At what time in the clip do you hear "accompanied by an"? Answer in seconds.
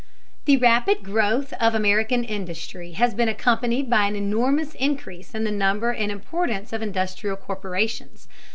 3.29-4.15